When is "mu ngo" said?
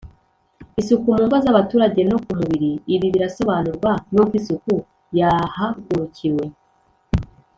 1.15-1.35